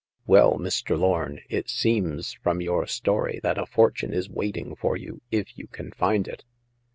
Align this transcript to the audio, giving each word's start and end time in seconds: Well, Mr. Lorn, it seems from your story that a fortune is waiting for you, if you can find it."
Well, 0.25 0.53
Mr. 0.55 0.97
Lorn, 0.97 1.41
it 1.47 1.69
seems 1.69 2.33
from 2.33 2.59
your 2.59 2.87
story 2.87 3.39
that 3.43 3.59
a 3.59 3.67
fortune 3.67 4.11
is 4.13 4.31
waiting 4.31 4.73
for 4.75 4.97
you, 4.97 5.21
if 5.29 5.55
you 5.59 5.67
can 5.67 5.91
find 5.91 6.27
it." 6.27 6.43